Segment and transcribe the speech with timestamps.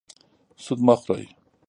[0.63, 1.27] سود مه خورئ